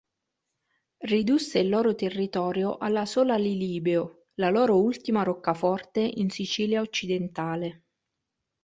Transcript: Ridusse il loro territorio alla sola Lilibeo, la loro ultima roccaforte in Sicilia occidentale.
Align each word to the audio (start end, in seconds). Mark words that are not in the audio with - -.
Ridusse 1.03 1.59
il 1.59 1.69
loro 1.69 1.93
territorio 1.93 2.79
alla 2.79 3.05
sola 3.05 3.35
Lilibeo, 3.37 4.29
la 4.39 4.49
loro 4.49 4.81
ultima 4.81 5.21
roccaforte 5.21 5.99
in 5.99 6.31
Sicilia 6.31 6.81
occidentale. 6.81 7.83